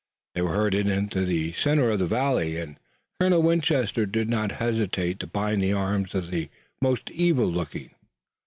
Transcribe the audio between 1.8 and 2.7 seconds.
of the valley,